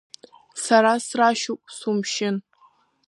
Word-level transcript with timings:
Сара 0.63 0.93
срашьуп, 1.05 1.61
сумшьын. 1.77 2.35